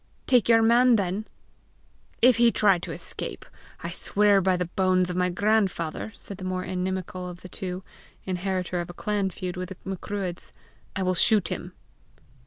"Take 0.25 0.49
your 0.49 0.63
man 0.63 0.95
then!" 0.95 1.27
"If 2.23 2.37
he 2.37 2.51
try 2.51 2.79
to 2.79 2.91
escape, 2.91 3.45
I 3.83 3.91
swear 3.91 4.41
by 4.41 4.57
the 4.57 4.65
bones 4.65 5.11
of 5.11 5.15
my 5.15 5.29
grandfather," 5.29 6.11
said 6.15 6.37
the 6.37 6.43
more 6.43 6.63
inimical 6.63 7.29
of 7.29 7.41
the 7.41 7.49
two, 7.49 7.83
inheritor 8.25 8.79
of 8.81 8.89
a 8.89 8.95
clan 8.95 9.29
feud 9.29 9.57
with 9.57 9.69
the 9.69 9.77
Macruadhs, 9.85 10.53
"I 10.95 11.03
will 11.03 11.13
shoot 11.13 11.49
him." 11.49 11.73